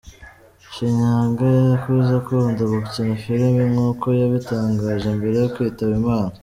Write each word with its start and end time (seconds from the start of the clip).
Shinyanga 0.73 1.45
yakuze 1.69 2.09
akunda 2.19 2.61
gukina 2.73 3.13
filimi 3.23 3.61
nkuko 3.71 4.05
yabitangaje 4.19 5.07
mbere 5.17 5.35
yo 5.43 5.49
kwitaba 5.53 5.93
Imana. 6.01 6.33